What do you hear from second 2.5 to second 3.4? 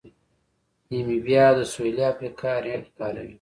رینډ کاروي.